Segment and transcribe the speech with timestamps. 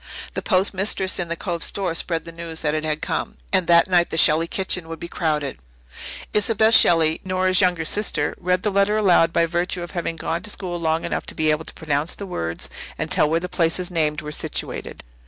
[0.33, 3.67] The post mistress in the Cove store spread the news that it had come, and
[3.67, 5.59] that night the Shelley kitchen would be crowded.
[6.33, 10.49] Isobel Shelley, Nora's younger sister, read the letter aloud by virtue of having gone to
[10.49, 12.67] school long enough to be able to pronounce the words
[12.97, 15.03] and tell where the places named were situated.